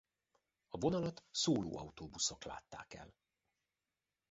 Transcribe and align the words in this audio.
A 0.69 0.77
vonalat 0.77 1.23
szóló 1.31 1.77
autóbuszok 1.77 2.43
látták 2.43 2.93
el. 2.93 3.13